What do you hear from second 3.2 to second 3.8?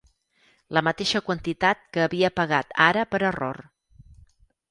error.